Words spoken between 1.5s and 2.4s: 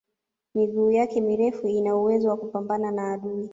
ina uwezo wa